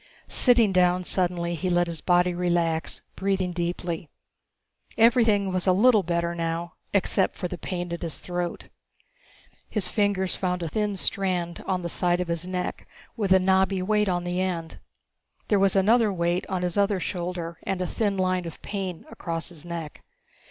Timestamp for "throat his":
8.17-9.89